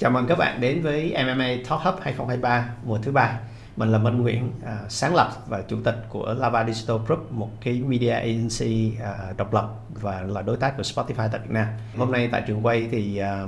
[0.00, 3.40] Chào mừng các bạn đến với MMA Talk Hub 2023 mùa thứ ba.
[3.76, 7.50] Mình là Minh Nguyễn, à, sáng lập và chủ tịch của Lava Digital Group, một
[7.60, 9.68] cái media agency à, độc lập
[10.02, 11.66] và là đối tác của Spotify tại Việt Nam.
[11.96, 13.46] Hôm nay tại trường quay thì à,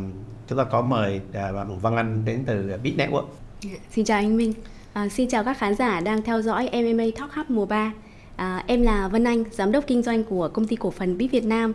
[0.49, 3.27] chúng ta có mời à, bạn Văn Anh đến từ Beat Network.
[3.61, 4.55] Dạ, xin chào anh Minh.
[4.93, 7.93] À, xin chào các khán giả đang theo dõi MMA Talk Hub mùa 3.
[8.37, 11.31] À, em là Vân Anh, giám đốc kinh doanh của công ty cổ phần Beat
[11.31, 11.73] Việt Nam.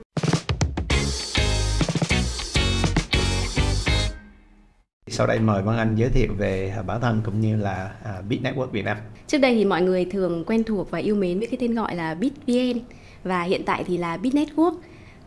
[5.18, 8.22] Sau đây mời Văn Anh giới thiệu về à, bản thân cũng như là à,
[8.30, 8.98] Bit Network Việt Nam.
[9.28, 11.96] Trước đây thì mọi người thường quen thuộc và yêu mến với cái tên gọi
[11.96, 12.80] là BitVN
[13.24, 14.74] và hiện tại thì là Bit Network.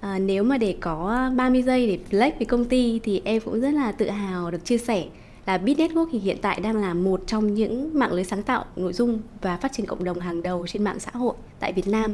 [0.00, 3.60] À, nếu mà để có 30 giây để flex với công ty thì em cũng
[3.60, 5.04] rất là tự hào được chia sẻ
[5.46, 8.64] là Bit Network thì hiện tại đang là một trong những mạng lưới sáng tạo
[8.76, 11.88] nội dung và phát triển cộng đồng hàng đầu trên mạng xã hội tại Việt
[11.88, 12.12] Nam.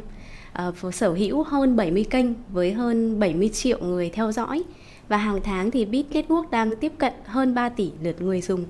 [0.53, 4.63] À, sở hữu hơn 70 kênh với hơn 70 triệu người theo dõi
[5.07, 8.65] và hàng tháng thì Beat Network đang tiếp cận hơn 3 tỷ lượt người dùng.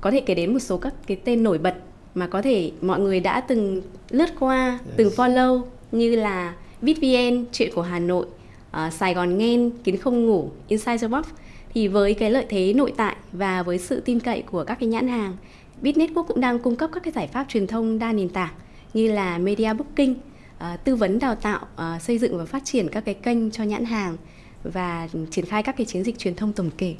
[0.00, 1.74] Có thể kể đến một số các cái tên nổi bật
[2.14, 4.96] mà có thể mọi người đã từng lướt qua, yes.
[4.96, 8.26] từng follow như là BitVN, Chuyện của Hà Nội,
[8.70, 11.26] uh, Sài Gòn Nghen, Kiến Không Ngủ, Inside the Box
[11.74, 14.88] thì với cái lợi thế nội tại và với sự tin cậy của các cái
[14.88, 15.36] nhãn hàng,
[15.82, 18.52] Beat Network cũng đang cung cấp các cái giải pháp truyền thông đa nền tảng
[18.94, 20.14] như là media booking,
[20.56, 23.64] uh, tư vấn đào tạo, uh, xây dựng và phát triển các cái kênh cho
[23.64, 24.16] nhãn hàng
[24.62, 26.94] và triển khai các cái chiến dịch truyền thông tổng kể.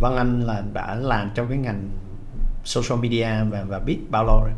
[0.00, 1.88] Vâng Anh là đã làm trong cái ngành
[2.64, 4.50] social media và và Beat bao lâu rồi?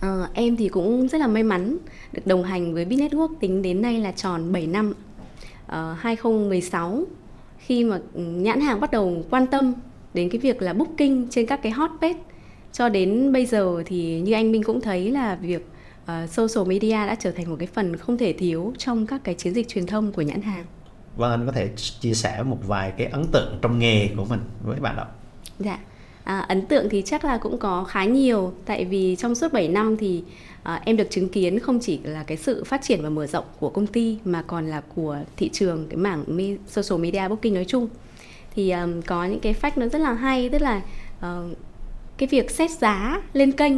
[0.00, 1.78] À, em thì cũng rất là may mắn
[2.12, 4.92] được đồng hành với Beat Network tính đến nay là tròn 7 năm.
[5.66, 7.04] À, 2016
[7.58, 9.74] khi mà nhãn hàng bắt đầu quan tâm
[10.14, 12.18] đến cái việc là booking trên các cái hot page
[12.72, 15.66] cho đến bây giờ thì như anh Minh cũng thấy là việc
[16.02, 19.34] uh, social media đã trở thành một cái phần không thể thiếu trong các cái
[19.34, 20.64] chiến dịch truyền thông của nhãn hàng.
[21.16, 24.40] Vâng anh có thể chia sẻ một vài cái ấn tượng trong nghề của mình
[24.64, 25.20] với bạn đọc.
[25.58, 25.78] Dạ.
[26.24, 29.68] À, ấn tượng thì chắc là cũng có khá nhiều tại vì trong suốt 7
[29.68, 30.22] năm thì
[30.62, 33.44] à, em được chứng kiến không chỉ là cái sự phát triển và mở rộng
[33.60, 36.24] của công ty mà còn là của thị trường cái mảng
[36.68, 37.88] social media booking nói chung
[38.54, 40.82] thì um, có những cái fact nó rất là hay tức là
[41.18, 41.56] uh,
[42.18, 43.72] cái việc xét giá lên kênh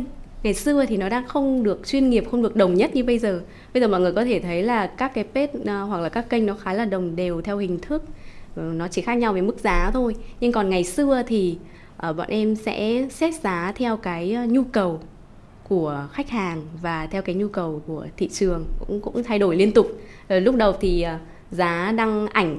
[0.45, 3.19] ngày xưa thì nó đang không được chuyên nghiệp, không được đồng nhất như bây
[3.19, 3.41] giờ.
[3.75, 6.31] Bây giờ mọi người có thể thấy là các cái page à, hoặc là các
[6.31, 8.05] kênh nó khá là đồng đều theo hình thức.
[8.57, 10.17] Ừ, nó chỉ khác nhau về mức giá thôi.
[10.41, 11.59] Nhưng còn ngày xưa thì
[11.97, 15.01] ờ, bọn em sẽ xét giá theo cái ờ, nhu cầu
[15.69, 19.57] của khách hàng và theo cái nhu cầu của thị trường cũng cũng thay đổi
[19.57, 19.87] liên tục.
[20.29, 21.07] Ờ, lúc đầu thì
[21.51, 22.59] giá đăng ảnh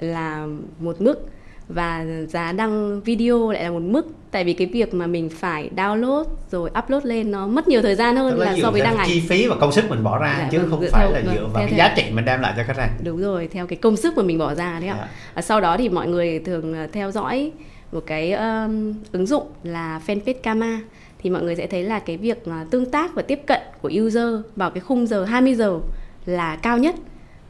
[0.00, 0.46] là
[0.80, 1.26] một mức
[1.74, 4.06] và giá đăng video lại là một mức.
[4.30, 7.94] Tại vì cái việc mà mình phải download rồi upload lên nó mất nhiều thời
[7.94, 9.08] gian hơn là, so với đăng ảnh.
[9.08, 11.34] chi phí và công sức mình bỏ ra dạ, chứ vâng, không phải theo, là
[11.34, 12.90] dựa vào cái giá trị mình đem lại cho khách hàng.
[13.04, 15.08] Đúng rồi theo cái công sức mà mình bỏ ra đấy ạ.
[15.36, 15.42] Dạ.
[15.42, 17.52] sau đó thì mọi người thường ờ, theo dõi
[17.92, 20.80] một cái um, ứng dụng là fanpage Kama.
[21.18, 24.34] Thì mọi người sẽ thấy là cái việc tương tác và tiếp cận của user
[24.56, 25.80] vào cái khung giờ 20 giờ
[26.26, 26.94] là cao nhất.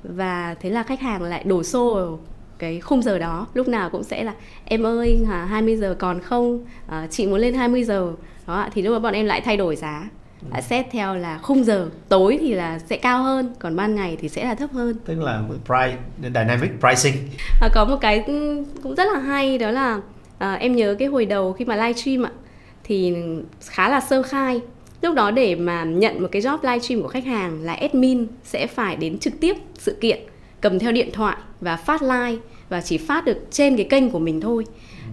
[0.02, 2.18] Và thế là khách hàng lại đổ xô
[2.62, 4.32] cái khung giờ đó lúc nào cũng sẽ là
[4.64, 6.64] em ơi à, 20 giờ còn không?
[6.86, 8.12] À, chị muốn lên 20 giờ.
[8.46, 10.08] Đó thì lúc đó bọn em lại thay đổi giá.
[10.50, 14.16] Đã xét theo là khung giờ tối thì là sẽ cao hơn còn ban ngày
[14.20, 14.96] thì sẽ là thấp hơn.
[15.04, 17.28] Tức là price dynamic pricing.
[17.60, 18.24] Và có một cái
[18.82, 20.00] cũng rất là hay đó là
[20.38, 22.30] à, em nhớ cái hồi đầu khi mà livestream ạ
[22.84, 23.14] thì
[23.60, 24.60] khá là sơ khai.
[25.00, 28.66] Lúc đó để mà nhận một cái job livestream của khách hàng là admin sẽ
[28.66, 30.18] phải đến trực tiếp sự kiện
[30.60, 32.36] cầm theo điện thoại và phát live
[32.72, 34.64] và chỉ phát được trên cái kênh của mình thôi.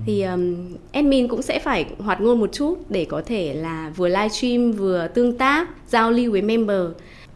[0.06, 0.56] Thì um,
[0.92, 5.08] admin cũng sẽ phải hoạt ngôn một chút để có thể là vừa livestream vừa
[5.08, 6.82] tương tác giao lưu với member.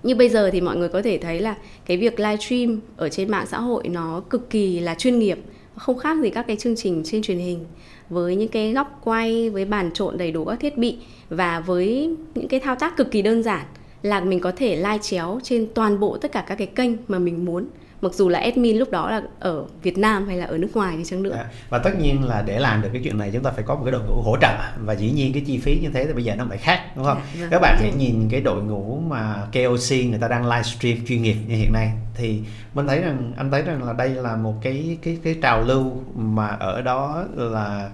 [0.04, 3.32] Như bây giờ thì mọi người có thể thấy là cái việc livestream ở trên
[3.32, 5.40] mạng xã hội nó cực kỳ là chuyên nghiệp
[5.76, 7.66] không khác gì các cái chương trình trên truyền hình.
[8.10, 10.98] Với những cái góc quay với bàn trộn đầy đủ các thiết bị
[11.30, 13.66] và với những cái thao tác cực kỳ đơn giản
[14.02, 17.20] là mình có thể live chéo trên toàn bộ tất cả các cái kênh mà
[17.20, 17.66] mình muốn
[18.04, 20.98] mặc dù là admin lúc đó là ở Việt Nam hay là ở nước ngoài
[20.98, 21.32] đi chăng nữa.
[21.32, 23.76] À, và tất nhiên là để làm được cái chuyện này chúng ta phải có
[23.76, 24.58] một cái đội ngũ hỗ trợ.
[24.86, 27.06] Và dĩ nhiên cái chi phí như thế thì bây giờ nó phải khác đúng
[27.06, 27.18] không?
[27.42, 31.22] À, các bạn hãy nhìn cái đội ngũ mà KOC người ta đang livestream chuyên
[31.22, 31.92] nghiệp như hiện nay.
[32.16, 32.42] Thì
[32.74, 35.92] mình thấy rằng anh thấy rằng là đây là một cái cái cái trào lưu
[36.16, 37.90] mà ở đó là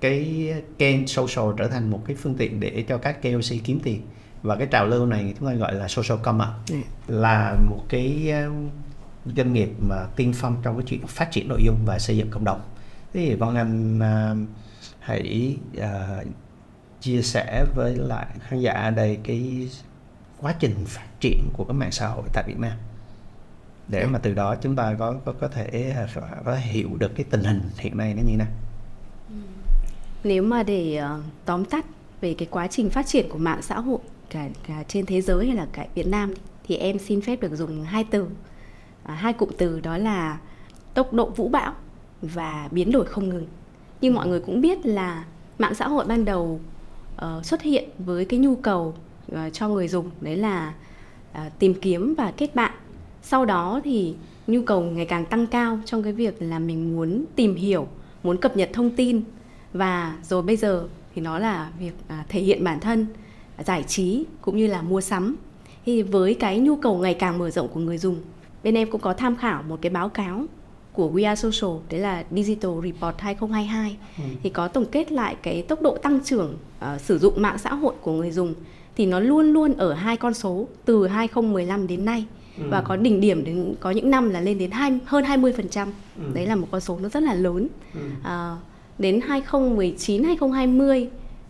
[0.00, 4.02] cái kênh social trở thành một cái phương tiện để cho các KOC kiếm tiền.
[4.42, 6.52] Và cái trào lưu này chúng ta gọi là social commerce.
[6.70, 6.76] Ừ.
[7.08, 8.32] là một cái
[9.36, 12.30] doanh nghiệp mà tiên phong trong cái chuyện phát triển nội dung và xây dựng
[12.30, 12.60] cộng đồng
[13.12, 14.48] thế thì Văn Anh uh,
[15.00, 16.26] hãy uh,
[17.00, 19.68] chia sẻ với lại khán giả đây cái
[20.40, 22.72] quá trình phát triển của các mạng xã hội tại Việt Nam
[23.88, 24.08] để dạ.
[24.08, 25.94] mà từ đó chúng ta có có có thể
[26.44, 28.48] có thể hiểu được cái tình hình hiện nay nó như thế nào.
[30.24, 31.86] nếu mà để uh, tóm tắt
[32.20, 33.98] về cái quá trình phát triển của mạng xã hội
[34.30, 36.34] cả, cả trên thế giới hay là cả Việt Nam
[36.68, 38.55] thì em xin phép được dùng hai từ à,
[39.14, 40.38] hai cụm từ đó là
[40.94, 41.72] tốc độ vũ bão
[42.22, 43.46] và biến đổi không ngừng.
[44.00, 45.24] Nhưng mọi người cũng biết là
[45.58, 46.60] mạng xã hội ban đầu
[47.14, 48.94] uh, xuất hiện với cái nhu cầu
[49.32, 50.74] uh, cho người dùng đấy là
[51.32, 52.72] uh, tìm kiếm và kết bạn.
[53.22, 54.14] Sau đó thì
[54.46, 57.88] nhu cầu ngày càng tăng cao trong cái việc là mình muốn tìm hiểu
[58.22, 59.22] muốn cập nhật thông tin.
[59.72, 63.06] Và rồi bây giờ thì nó là việc uh, thể hiện bản thân
[63.64, 65.36] giải trí cũng như là mua sắm.
[65.86, 68.16] Thì với cái nhu cầu ngày càng mở rộng của người dùng
[68.62, 70.46] bên em cũng có tham khảo một cái báo cáo
[70.96, 74.24] của We Are Social đấy là Digital Report 2022 ừ.
[74.42, 76.56] thì có tổng kết lại cái tốc độ tăng trưởng
[76.94, 78.54] uh, sử dụng mạng xã hội của người dùng
[78.96, 82.24] thì nó luôn luôn ở hai con số từ 2015 đến nay
[82.58, 82.64] ừ.
[82.70, 85.68] và có đỉnh điểm đến có những năm là lên đến hai, hơn 20 phần
[85.68, 86.22] trăm ừ.
[86.34, 88.00] đấy là một con số nó rất là lớn ừ.
[88.20, 88.58] uh,
[88.98, 91.08] đến 2019 2020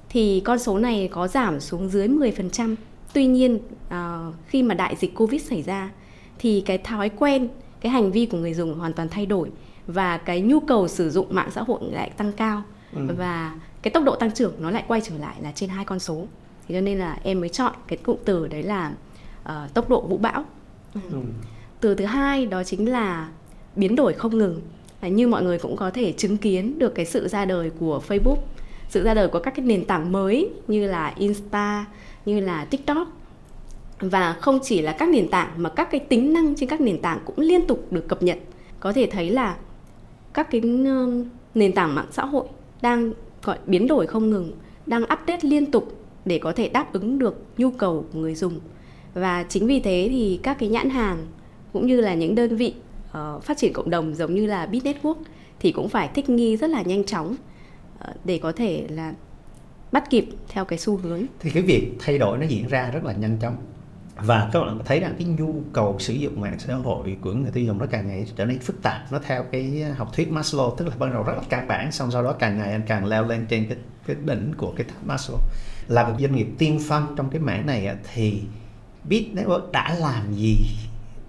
[0.08, 2.74] thì con số này có giảm xuống dưới 10 phần trăm
[3.12, 3.58] tuy nhiên
[3.88, 5.90] uh, khi mà đại dịch covid xảy ra
[6.38, 7.48] thì cái thói quen
[7.80, 9.50] cái hành vi của người dùng hoàn toàn thay đổi
[9.86, 12.62] và cái nhu cầu sử dụng mạng xã hội lại tăng cao
[12.92, 13.00] ừ.
[13.18, 15.98] và cái tốc độ tăng trưởng nó lại quay trở lại là trên hai con
[15.98, 16.26] số.
[16.68, 18.92] Thì cho nên là em mới chọn cái cụm từ đấy là
[19.44, 20.44] uh, tốc độ vũ bão.
[20.94, 21.00] Ừ.
[21.80, 23.28] từ thứ hai đó chính là
[23.76, 24.60] biến đổi không ngừng.
[25.00, 28.02] À, như mọi người cũng có thể chứng kiến được cái sự ra đời của
[28.08, 28.36] Facebook
[28.88, 31.84] sự ra đời của các cái nền tảng mới như là Insta
[32.24, 33.08] như là TikTok
[34.00, 37.02] và không chỉ là các nền tảng mà các cái tính năng trên các nền
[37.02, 38.38] tảng cũng liên tục được cập nhật.
[38.80, 39.56] Có thể thấy là
[40.34, 41.08] các cái ờ,
[41.54, 42.46] nền tảng mạng xã hội
[42.82, 43.12] đang
[43.42, 44.52] gọi biến đổi không ngừng
[44.86, 48.60] đang update liên tục để có thể đáp ứng được nhu cầu của người dùng.
[49.14, 51.26] Và chính vì thế thì các cái nhãn hàng
[51.72, 52.74] cũng như là những đơn vị
[53.08, 55.14] uh, phát triển cộng đồng giống như là Bit Network
[55.60, 57.36] thì cũng phải thích nghi rất là nhanh chóng
[58.00, 59.14] uh, để có thể là
[59.92, 61.22] bắt kịp theo cái xu hướng.
[61.40, 63.56] Thì cái việc thay đổi nó diễn ra rất là nhanh chóng
[64.16, 67.50] và các bạn thấy rằng cái nhu cầu sử dụng mạng xã hội của người
[67.50, 69.12] tiêu dùng nó càng ngày trở nên phức tạp.
[69.12, 72.10] Nó theo cái học thuyết Maslow tức là ban đầu rất là căn bản xong
[72.10, 75.06] sau đó càng ngày anh càng leo lên trên cái cái đỉnh của cái tháp
[75.06, 75.38] Maslow.
[75.88, 78.42] Là một doanh nghiệp tiên phong trong cái mảng này thì
[79.08, 80.56] biết Network đã làm gì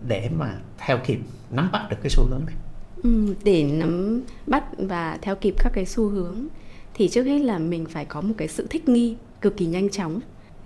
[0.08, 1.20] để mà theo kịp
[1.52, 2.56] nắm bắt được cái xu hướng này?
[3.04, 6.48] Ừ, để nắm bắt và theo kịp các cái xu hướng
[6.94, 9.90] thì trước hết là mình phải có một cái sự thích nghi cực kỳ nhanh
[9.90, 10.20] chóng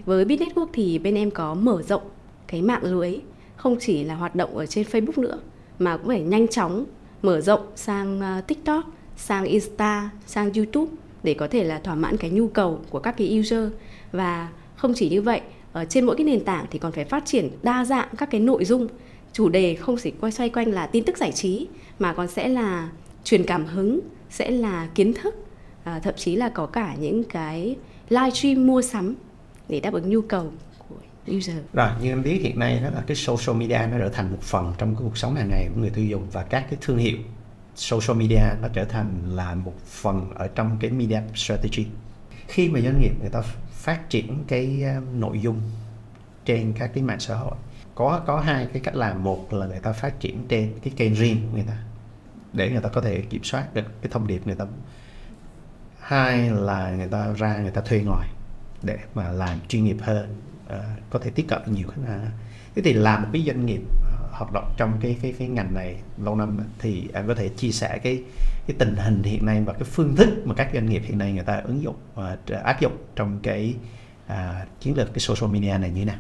[0.06, 2.04] với Bit Network thì bên em có mở rộng
[2.48, 3.16] cái mạng lưới
[3.56, 5.40] không chỉ là hoạt động ở trên Facebook nữa
[5.80, 6.86] mà cũng phải nhanh chóng
[7.22, 8.86] mở rộng sang ờ, TikTok,
[9.18, 10.92] sang Insta, sang YouTube
[11.24, 13.70] để có thể là thỏa mãn cái nhu cầu của các cái user.
[14.12, 15.42] Và không chỉ như vậy
[15.74, 18.42] ở trên mỗi cái nền tảng thì còn phải phát triển đa dạng các cái
[18.42, 18.88] nội dung.
[19.34, 21.68] Chủ đề không chỉ quay xoay quanh là tin tức giải trí
[22.00, 22.90] mà còn sẽ là
[23.24, 24.00] truyền cảm hứng
[24.30, 25.36] sẽ là kiến thức
[25.84, 27.76] à, thậm chí là có cả những cái
[28.10, 29.16] live stream mua sắm
[29.72, 30.96] để đáp ứng nhu cầu của
[31.32, 31.56] user.
[31.74, 34.42] Rồi, như em biết hiện nay đó là cái social media nó trở thành một
[34.42, 36.98] phần trong cái cuộc sống hàng ngày của người tiêu dùng và các cái thương
[36.98, 37.18] hiệu
[37.76, 41.86] social media nó trở thành là một phần ở trong cái media strategy.
[42.48, 43.42] Khi mà doanh nghiệp người ta
[43.72, 45.62] phát triển cái um, nội dung
[46.46, 47.56] trên các cái mạng xã hội,
[47.96, 51.14] có có hai cái cách làm một là người ta phát triển trên cái kênh
[51.14, 51.78] riêng của người ta
[52.54, 54.66] để người ta có thể kiểm soát được cái thông điệp người ta
[56.00, 58.28] hai là người ta ra người ta thuê ngoài
[58.84, 60.36] để mà làm chuyên nghiệp hơn
[60.66, 60.74] uh,
[61.10, 62.32] có thể tiếp cận nhiều khách hàng
[62.76, 65.74] thế thì làm một cái doanh nghiệp ờ, hoạt động trong cái cái cái ngành
[65.74, 68.24] này lâu năm thì em có thể chia sẻ cái
[68.68, 71.34] cái tình hình hiện nay và cái phương thức mà các doanh nghiệp hiện nay
[71.34, 73.76] người ta ứng dụng và áp dụng trong cái
[74.28, 76.20] à, chiến lược cái social media này như thế nào?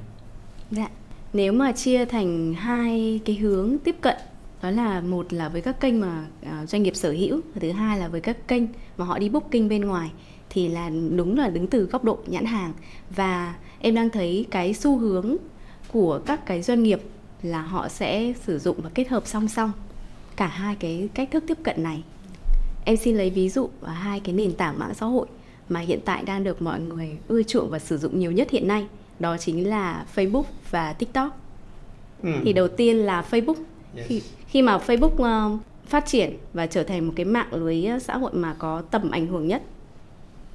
[0.71, 0.87] Dạ.
[1.33, 4.15] Nếu mà chia thành hai cái hướng tiếp cận
[4.61, 6.25] đó là một là với các kênh mà
[6.67, 8.63] doanh nghiệp sở hữu và thứ hai là với các kênh
[8.97, 10.11] mà họ đi booking bên ngoài
[10.53, 12.73] thì là đúng là đứng từ góc độ nhãn hàng
[13.15, 15.37] và em đang thấy cái xu hướng
[15.91, 17.01] của các cái doanh nghiệp
[17.43, 19.71] là họ sẽ sử dụng và kết hợp song song
[20.35, 22.03] cả hai cái cách thức tiếp cận này
[22.85, 25.27] em xin lấy ví dụ ở hai cái nền tảng mạng xã hội
[25.69, 28.67] mà hiện tại đang được mọi người ưa chuộng và sử dụng nhiều nhất hiện
[28.67, 28.87] nay
[29.19, 31.37] đó chính là Facebook và TikTok
[32.23, 32.29] ừ.
[32.43, 33.63] thì đầu tiên là Facebook
[33.95, 34.07] yes.
[34.07, 38.17] khi khi mà Facebook uh, phát triển và trở thành một cái mạng lưới xã
[38.17, 39.61] hội mà có tầm ảnh hưởng nhất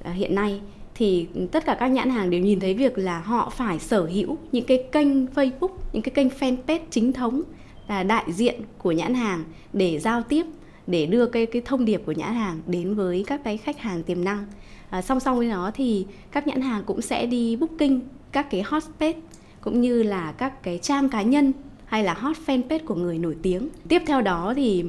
[0.07, 0.61] À, hiện nay
[0.95, 4.37] thì tất cả các nhãn hàng đều nhìn thấy việc là họ phải sở hữu
[4.51, 7.41] những cái kênh Facebook, những cái kênh fanpage chính thống
[7.87, 10.45] là đại diện của nhãn hàng để giao tiếp
[10.87, 14.03] để đưa cái cái thông điệp của nhãn hàng đến với các cái khách hàng
[14.03, 14.45] tiềm năng.
[14.89, 17.99] À, song song với đó thì các nhãn hàng cũng sẽ đi booking
[18.31, 19.19] các cái hot page
[19.61, 21.51] cũng như là các cái trang cá nhân
[21.85, 23.69] hay là hot fanpage của người nổi tiếng.
[23.87, 24.83] Tiếp theo đó thì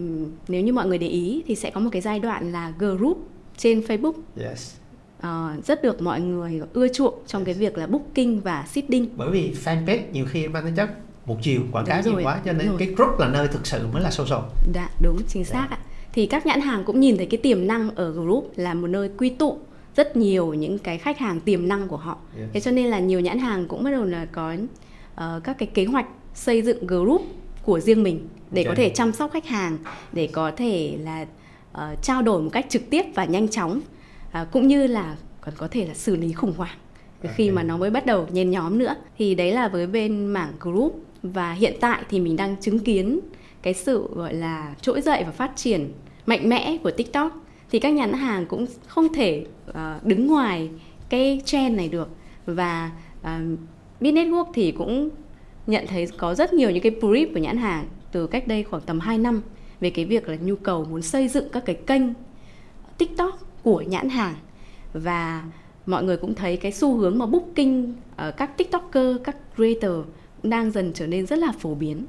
[0.49, 3.29] nếu như mọi người để ý thì sẽ có một cái giai đoạn là group
[3.57, 4.15] trên Facebook.
[4.37, 4.75] Yes
[5.19, 9.31] uh, rất được mọi người ưa chuộng trong cái việc là booking và seeding bởi
[9.31, 10.91] vì fanpage nhiều khi ban tính chất
[11.27, 14.03] một chiều quảng cáo nhiều quá cho nên cái group là nơi thực sự mới
[14.03, 14.41] là social
[14.75, 15.77] dạ đúng chính xác dạ.
[15.77, 15.79] ạ
[16.13, 19.11] thì các nhãn hàng cũng nhìn thấy cái tiềm năng ở group là một nơi
[19.19, 19.59] quy tụ
[19.97, 22.49] rất nhiều những cái khách hàng tiềm năng của họ yes.
[22.53, 25.69] thế cho nên là nhiều nhãn hàng cũng bắt đầu là có uh, các cái
[25.75, 27.23] kế hoạch xây dựng group
[27.63, 28.77] của riêng mình để okay.
[28.77, 29.79] có thể chăm sóc khách hàng
[30.13, 31.27] để có thể là
[31.73, 33.81] uh, trao đổi một cách trực tiếp và nhanh chóng
[34.30, 36.78] uh, cũng như là còn có thể là xử lý khủng hoảng
[37.23, 37.35] okay.
[37.37, 38.94] khi mà nó mới bắt đầu nhen nhóm nữa.
[39.18, 41.04] Thì đấy là với bên mảng group.
[41.23, 43.20] Và hiện tại thì mình đang chứng kiến
[43.62, 45.92] cái sự gọi là trỗi dậy và phát triển
[46.26, 47.32] mạnh mẽ của TikTok.
[47.70, 50.68] Thì các nhãn hàng cũng không thể uh, đứng ngoài
[51.08, 52.08] cái trend này được.
[52.47, 53.28] Và uh,
[54.00, 55.11] Bit Network thì cũng
[55.66, 58.82] nhận thấy có rất nhiều những cái brief của nhãn hàng từ cách đây khoảng
[58.82, 59.42] tầm 2 năm
[59.80, 62.02] về cái việc là nhu cầu muốn xây dựng các cái kênh
[62.99, 64.35] TikTok của nhãn hàng
[64.93, 65.45] và
[65.87, 70.07] mọi người cũng thấy cái xu hướng mà booking ở các TikToker, các creator
[70.43, 72.07] đang dần trở nên rất là phổ biến.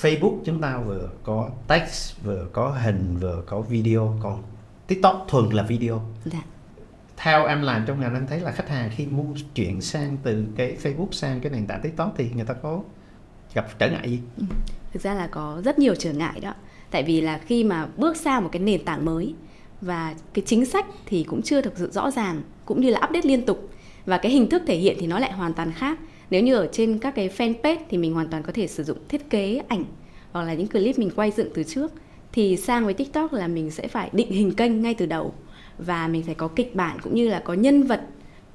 [0.00, 4.42] Facebook chúng ta vừa có text, vừa có hình, vừa có video, còn
[4.86, 6.02] TikTok thuần là video.
[6.24, 6.42] Dạ.
[7.16, 10.44] Theo em làm trong ngành em thấy là khách hàng khi mua chuyển sang từ
[10.56, 12.82] cái Facebook sang cái nền tảng TikTok thì người ta có
[13.54, 14.20] gặp trở ngại gì?
[14.36, 14.44] Ừ.
[14.92, 16.54] Thực ra là có rất nhiều trở ngại đó.
[16.90, 19.34] Tại vì là khi mà bước sang một cái nền tảng mới
[19.80, 23.28] và cái chính sách thì cũng chưa thực sự rõ ràng, cũng như là update
[23.28, 23.70] liên tục.
[24.06, 25.98] Và cái hình thức thể hiện thì nó lại hoàn toàn khác.
[26.30, 28.98] Nếu như ở trên các cái fanpage thì mình hoàn toàn có thể sử dụng
[29.08, 29.84] thiết kế ảnh
[30.32, 31.92] hoặc là những clip mình quay dựng từ trước.
[32.32, 35.34] Thì sang với TikTok là mình sẽ phải định hình kênh ngay từ đầu.
[35.78, 38.02] Và mình phải có kịch bản cũng như là có nhân vật,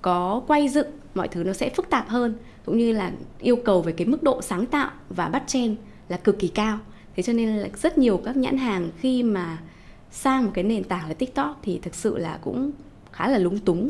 [0.02, 2.36] có quay dựng, mọi thứ nó sẽ phức tạp hơn.
[2.66, 5.76] Cũng như là yêu cầu về cái mức độ sáng tạo và bắt chen
[6.10, 6.80] là cực kỳ cao.
[7.16, 9.58] Thế cho nên là rất nhiều các nhãn hàng khi mà
[10.16, 12.72] sang một cái nền tảng là tiktok thì thực sự là cũng
[13.12, 13.90] khá là lúng túng.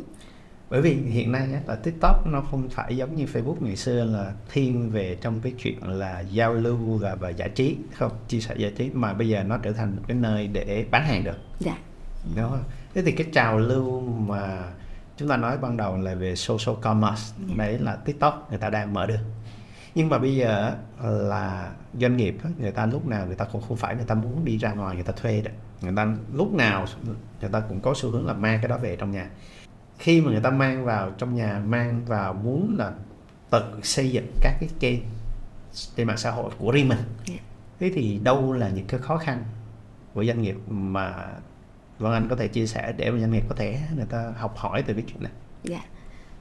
[0.70, 4.03] Bởi vì hiện nay á, là tiktok nó không phải giống như facebook ngày xưa
[4.03, 8.39] là thiên về trong cái chuyện là giao lưu và, và giải trí không chia
[8.39, 11.24] sẻ giải trí mà bây giờ nó trở thành một cái nơi để bán hàng
[11.24, 11.38] được.
[11.60, 11.77] Dạ.
[12.36, 12.63] Đúng không?
[12.94, 14.72] Thế thì cái trào lưu mà
[15.17, 17.58] chúng ta nói ban đầu là về social commerce yeah.
[17.58, 19.20] đấy là tiktok người ta đang mở được
[19.96, 23.78] nhưng mà bây giờ là doanh nghiệp người ta lúc nào người ta cũng không
[23.78, 26.86] phải người ta muốn đi ra ngoài người ta thuê đấy người ta lúc nào
[27.42, 29.30] người ta cũng có xu hướng là mang cái đó về trong nhà
[30.00, 32.92] khi mà người ta mang vào trong nhà mang vào muốn là
[33.50, 35.00] tự xây dựng các cái kênh
[35.96, 37.00] trên mạng xã hội của riêng mình
[37.80, 39.44] thế thì đâu là những cái khó khăn
[40.14, 41.28] của doanh nghiệp mà
[42.00, 44.58] Vâng Anh có thể chia sẻ để mà doanh nghiệp có thể người ta học
[44.58, 45.32] hỏi từ cái chuyện này.
[45.64, 45.82] Dạ.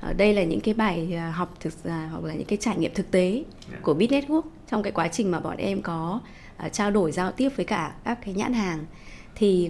[0.04, 2.76] Ở đây là những cái bài à, học thực à, hoặc là những cái trải
[2.78, 3.44] nghiệm thực tế.
[3.72, 3.78] Dạ.
[3.82, 6.20] của Bit Network trong cái quá trình mà bọn em có
[6.66, 8.84] uh, trao đổi giao tiếp với cả các cái nhãn hàng
[9.34, 9.68] thì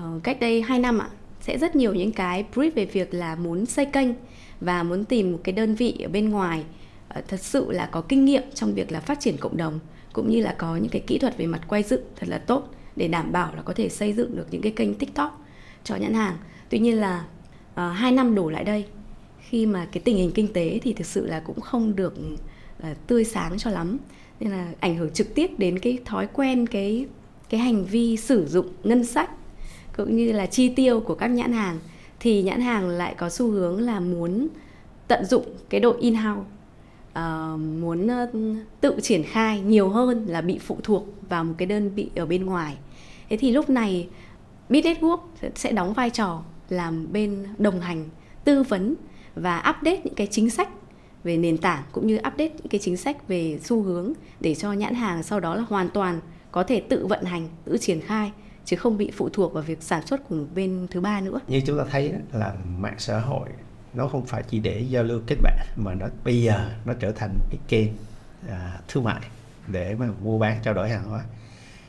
[0.00, 1.08] uh, cách đây 2 năm ạ
[1.40, 4.08] sẽ rất nhiều những cái brief về việc là muốn xây kênh
[4.60, 6.64] và muốn tìm một cái đơn vị ở bên ngoài
[7.18, 9.78] uh, thật sự là có kinh nghiệm trong việc là phát triển cộng đồng
[10.12, 12.68] cũng như là có những cái kỹ thuật về mặt quay dựng thật là tốt
[12.96, 15.44] để đảm bảo là có thể xây dựng được những cái kênh tiktok
[15.84, 16.36] cho nhãn hàng
[16.68, 17.24] tuy nhiên là
[17.72, 18.84] uh, hai năm đổ lại đây
[19.48, 22.14] khi mà cái tình hình kinh tế thì thực sự là cũng không được
[22.78, 23.98] uh, tươi sáng cho lắm.
[24.40, 27.06] Nên là ảnh hưởng trực tiếp đến cái thói quen cái
[27.50, 29.30] cái hành vi sử dụng ngân sách
[29.96, 31.78] cũng như là chi tiêu của các nhãn hàng.
[32.20, 34.48] Thì nhãn hàng lại có xu hướng là muốn
[35.08, 36.46] tận dụng cái đội in house uh,
[37.12, 38.28] ờ, muốn uh,
[38.80, 42.26] tự triển khai nhiều hơn là bị phụ thuộc vào một cái đơn vị ở
[42.26, 42.76] bên ngoài.
[43.28, 44.08] Thế thì lúc này
[44.68, 45.18] Bit Network
[45.54, 48.08] sẽ đóng vai trò làm bên đồng hành
[48.44, 48.94] tư vấn
[49.34, 50.68] và update những cái chính sách
[51.24, 54.72] về nền tảng cũng như update những cái chính sách về xu hướng để cho
[54.72, 56.20] nhãn hàng sau đó là hoàn toàn
[56.52, 58.32] có thể tự vận hành, tự triển khai
[58.64, 61.40] chứ không bị phụ thuộc vào việc sản xuất của một bên thứ ba nữa.
[61.48, 63.48] Như chúng ta thấy là mạng xã hội
[63.94, 67.12] nó không phải chỉ để giao lưu kết bạn mà nó bây giờ nó trở
[67.12, 67.88] thành cái kênh
[68.48, 69.20] à, thương mại
[69.66, 71.24] để mà mua bán trao đổi hàng hóa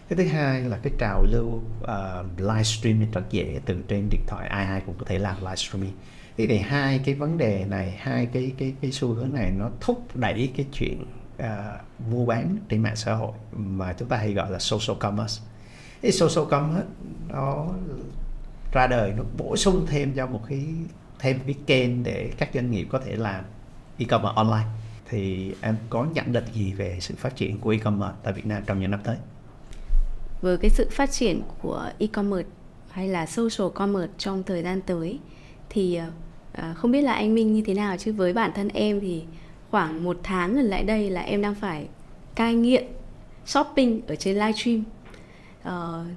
[0.09, 4.21] cái thứ hai là cái trào lưu à, uh, livestreaming rất dễ từ trên điện
[4.27, 5.93] thoại ai ai cũng có thể làm livestreaming
[6.37, 9.69] thế thì hai cái vấn đề này hai cái cái cái xu hướng này nó
[9.81, 11.05] thúc đẩy cái chuyện
[11.37, 11.45] uh,
[12.11, 15.41] mua bán trên mạng xã hội mà chúng ta hay gọi là social commerce
[16.01, 16.87] cái social commerce
[17.27, 17.67] nó
[18.71, 20.65] ra đời nó bổ sung thêm cho một cái
[21.19, 23.43] thêm cái kênh để các doanh nghiệp có thể làm
[23.97, 24.67] e-commerce online
[25.09, 28.63] thì em có nhận định gì về sự phát triển của e-commerce tại Việt Nam
[28.65, 29.17] trong những năm tới?
[30.41, 32.49] với cái sự phát triển của e-commerce
[32.89, 35.19] hay là social commerce trong thời gian tới
[35.69, 36.11] thì à,
[36.55, 39.23] à, không biết là anh Minh như thế nào chứ với bản thân em thì
[39.71, 41.87] khoảng một tháng gần lại đây là em đang phải
[42.35, 42.83] cai nghiện
[43.45, 44.83] shopping ở trên livestream
[45.67, 46.07] uh,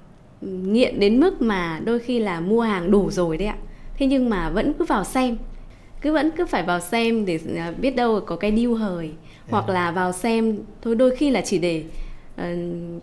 [0.41, 3.57] nghiện đến mức mà đôi khi là mua hàng đủ rồi đấy ạ.
[3.97, 5.37] Thế nhưng mà vẫn cứ vào xem
[6.01, 9.51] cứ vẫn cứ phải vào xem để à, biết đâu có cái deal hời yeah.
[9.51, 10.59] hoặc là vào xem.
[10.83, 11.85] Thôi đôi khi là chỉ để
[12.41, 12.45] uh,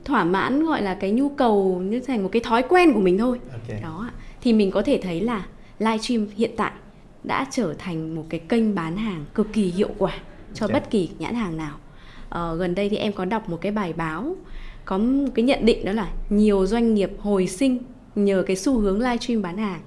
[0.06, 3.18] thỏa mãn gọi là cái nhu cầu như thành một cái thói quen của mình
[3.18, 3.40] thôi.
[3.52, 3.82] Okay.
[3.82, 4.10] đó
[4.42, 5.46] thì mình có thể thấy là
[5.80, 6.72] livestream hiện tại
[7.28, 10.14] đã trở thành một cái kênh bán hàng cực kỳ hiệu quả
[10.54, 10.80] cho okay.
[10.80, 11.78] bất kỳ nhãn hàng nào.
[12.26, 14.36] Uh, gần đây thì em có đọc một cái bài báo
[14.86, 17.78] có một cái nhận định đó là nhiều doanh nghiệp hồi sinh
[18.16, 19.82] nhờ cái xu hướng livestream bán hàng.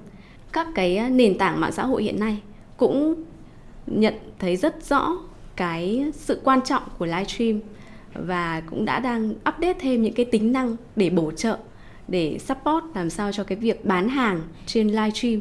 [0.53, 2.39] Các cái nền tảng mạng xã hội hiện nay
[2.77, 3.25] cũng
[3.87, 5.17] nhận thấy rất rõ
[5.57, 7.61] cái sự quan trọng của livestream
[8.15, 11.59] và cũng đã đang update thêm những cái tính năng để bổ trợ
[12.09, 15.41] để support làm sao cho cái việc bán hàng trên livestream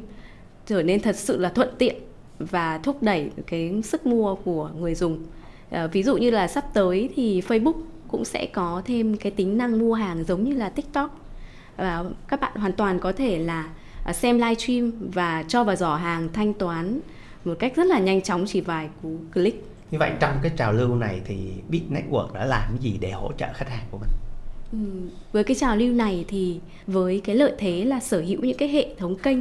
[0.68, 1.96] trở nên thật sự là thuận tiện
[2.40, 5.24] và thúc đẩy cái sức mua của người dùng.
[5.72, 9.58] À, ví dụ như là sắp tới thì Facebook cũng sẽ có thêm cái tính
[9.58, 11.20] năng mua hàng giống như là TikTok
[11.78, 13.70] và các bạn hoàn toàn có thể là
[14.04, 17.00] à, xem livestream và cho vào giỏ hàng thanh toán
[17.46, 19.66] một cách rất là nhanh chóng chỉ vài cú click.
[19.92, 21.38] Như vậy trong cái trào lưu này thì
[21.70, 24.10] Bit Network đã làm cái gì để hỗ trợ khách hàng của mình?
[24.72, 28.58] Ừ, với cái trào lưu này thì với cái lợi thế là sở hữu những
[28.58, 29.38] cái hệ thống kênh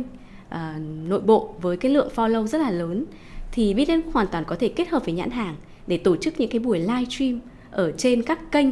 [0.56, 0.60] uh,
[1.08, 3.04] nội bộ với cái lượng follow rất là lớn
[3.52, 6.40] thì Bit cũng hoàn toàn có thể kết hợp với nhãn hàng để tổ chức
[6.40, 8.66] những cái buổi live stream ở trên các kênh.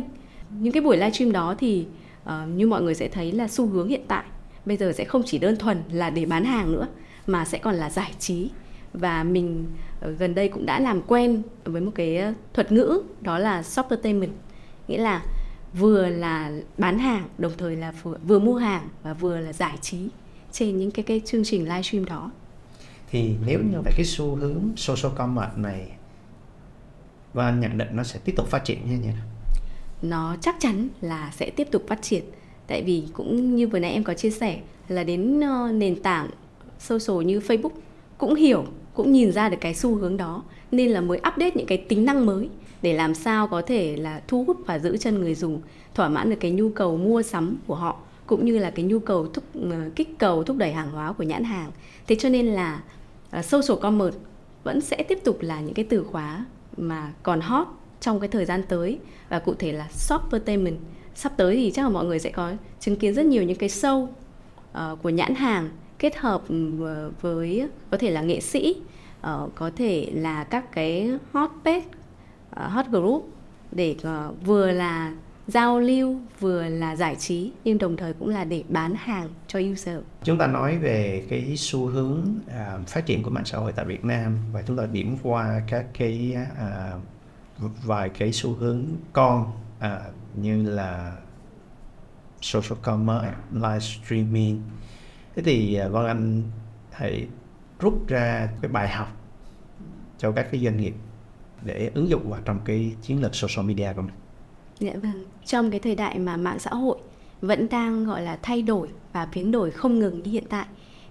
[0.51, 1.87] Những cái buổi live stream đó thì
[2.25, 4.25] uh, như mọi người sẽ thấy là xu hướng hiện tại
[4.65, 6.87] bây giờ sẽ không chỉ đơn thuần là để bán hàng nữa
[7.27, 8.51] mà sẽ còn là giải trí
[8.93, 9.67] và mình
[10.01, 13.63] ờ, gần đây cũng đã làm quen với một cái ờ, thuật ngữ đó là
[13.63, 14.33] shoppertainment
[14.89, 15.23] nghĩa là
[15.73, 19.79] vừa là bán hàng đồng thời là vừa, vừa mua hàng và vừa là giải
[19.81, 20.09] trí
[20.55, 22.31] trên những cái cái chương trình livestream đó?
[23.11, 25.89] Thì nếu như vậy cái xu hướng social commerce này
[27.33, 29.27] và nhận định nó sẽ tiếp tục phát triển như thế nào?
[30.03, 32.25] Nó chắc chắn là sẽ tiếp tục phát triển.
[32.67, 36.31] Tại vì cũng như vừa nãy em có chia sẻ là đến ờ, nền tảng
[36.79, 37.71] social như Facebook
[38.19, 41.67] cũng hiểu cũng nhìn ra được cái xu hướng đó nên là mới update những
[41.67, 42.49] cái tính năng mới
[42.83, 45.63] để làm sao có thể là thu hút và giữ chân người dùng
[45.95, 48.99] thỏa mãn được cái nhu cầu mua sắm của họ cũng như là cái nhu
[48.99, 51.71] cầu thúc ờ, kích cầu thúc đẩy hàng hóa của nhãn hàng.
[52.07, 52.83] Thế cho nên là
[53.39, 54.19] uh, social commerce
[54.65, 56.45] vẫn sẽ tiếp tục là những cái từ khóa
[56.77, 57.67] mà còn hot
[58.01, 58.99] trong cái thời gian tới.
[59.29, 60.77] Và cụ thể là shoppertainment
[61.15, 63.69] sắp tới thì chắc là mọi người sẽ có chứng kiến rất nhiều những cái
[63.69, 68.77] show uh, của nhãn hàng kết hợp ừ, với có thể là nghệ sĩ
[69.21, 71.87] uh, có thể là các cái hot page
[72.51, 73.29] uh, hot group
[73.73, 75.15] để uh, vừa là
[75.47, 79.59] giao lưu vừa là giải trí nhưng đồng thời cũng là để bán hàng cho
[79.73, 79.99] user.
[80.23, 83.85] Chúng ta nói về cái xu hướng uh, phát triển của mạng xã hội tại
[83.85, 87.01] Việt Nam và chúng ta điểm qua các cái uh,
[87.85, 89.85] vài cái xu hướng con uh,
[90.35, 91.17] như là
[92.45, 94.63] social commerce, live streaming,
[95.37, 96.43] thế thì à, Vân Anh
[96.93, 97.27] hãy
[97.81, 99.09] rút ra cái bài học
[100.19, 100.95] cho các cái doanh nghiệp
[101.63, 104.15] để ứng dụng vào trong cái chiến lược social media của mình.
[104.81, 106.97] Dạ vâng, trong cái thời đại mà mạng xã hội
[107.41, 110.67] vẫn đang gọi là thay đổi và biến đổi không ngừng như hiện tại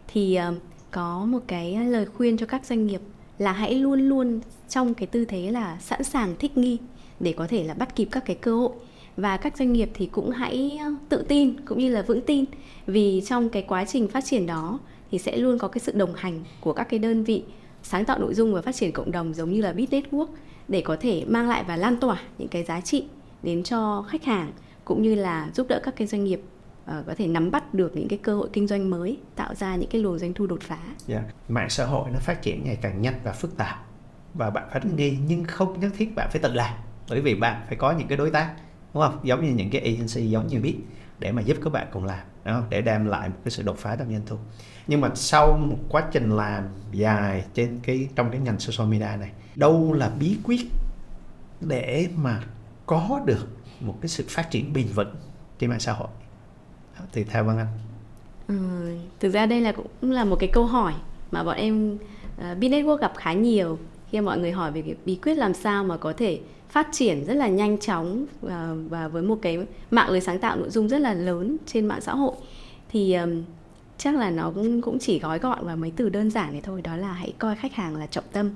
[0.08, 0.56] thì uh,
[0.92, 3.02] có một cái lời khuyên cho các doanh nghiệp
[3.38, 6.78] là hãy luôn luôn trong cái tư thế là sẵn sàng thích nghi
[7.20, 8.72] để có thể là bắt kịp các cái cơ hội.
[9.18, 12.46] Và các doanh nghiệp thì cũng hãy ờ, tự tin cũng như là vững tin
[12.88, 14.80] vì trong cái quá trình phát triển đó
[15.12, 17.44] thì sẽ luôn có cái sự đồng hành của các cái đơn vị
[17.84, 20.28] sáng tạo nội dung và phát triển cộng đồng giống như là Bit Network
[20.68, 23.04] để có thể mang lại và lan tỏa những cái giá trị
[23.44, 24.52] đến cho khách hàng
[24.86, 26.42] cũng như là giúp đỡ các cái doanh nghiệp
[26.84, 29.76] uh, có thể nắm bắt được những cái cơ hội kinh doanh mới tạo ra
[29.76, 30.80] những cái luồng doanh thu đột phá.
[31.08, 31.24] Yeah.
[31.50, 33.86] Mạng xã hội nó phát triển ngày càng nhanh và phức tạp
[34.34, 36.74] và bạn phải nghi nhưng không nhất thiết bạn phải tự làm
[37.10, 38.54] bởi vì bạn phải có những cái đối tác
[38.94, 40.78] đúng không giống như những cái agency giống như biết
[41.20, 42.66] để mà giúp các bạn cùng làm đúng không?
[42.70, 44.38] để đem lại một cái sự đột phá trong doanh thu
[44.88, 49.18] nhưng mà sau một quá trình làm dài trên cái trong cái ngành social media
[49.18, 50.62] này đâu là bí quyết
[51.62, 52.42] để mà
[52.86, 53.48] có được
[53.80, 55.16] một cái sự phát triển bền vững
[55.60, 56.08] trên mạng xã hội?
[57.12, 57.68] Thì theo Vân Anh.
[58.48, 58.56] Ừ,
[59.20, 60.94] thực ra đây là cũng là một cái câu hỏi
[61.32, 61.98] mà bọn em
[62.38, 63.78] ờ, uh, Business Network gặp khá nhiều
[64.10, 67.26] khi mọi người hỏi về cái bí quyết làm sao mà có thể phát triển
[67.26, 69.58] rất là nhanh chóng và, và với một cái
[69.92, 72.34] mạng lưới sáng tạo nội dung rất là lớn trên mạng xã hội.
[72.90, 73.44] Thì um,
[73.98, 76.82] chắc là nó cũng cũng chỉ gói gọn vào mấy từ đơn giản này thôi
[76.82, 78.50] đó là hãy coi khách hàng là trọng tâm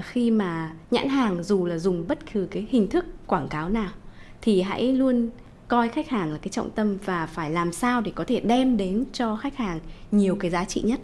[0.00, 3.90] khi mà nhãn hàng dù là dùng bất cứ cái hình thức quảng cáo nào
[4.42, 5.30] thì hãy luôn
[5.68, 8.76] coi khách hàng là cái trọng tâm và phải làm sao để có thể đem
[8.76, 11.00] đến cho khách hàng nhiều cái giá trị nhất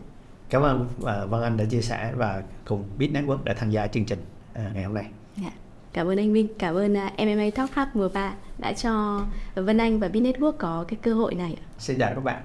[0.51, 3.87] cảm ơn và Vân Anh đã chia sẻ và cùng Bit Network đã tham gia
[3.87, 4.18] chương trình
[4.55, 5.05] à, ngày hôm nay.
[5.05, 5.14] Yeah.
[5.37, 5.51] Dạ.
[5.92, 9.79] Cảm ơn anh Minh, cảm ơn uh, MMA Talk Hub mùa 3 đã cho Vân
[9.79, 11.57] Anh và Bit Network có cái cơ hội này.
[11.79, 12.42] Xin chào các bạn.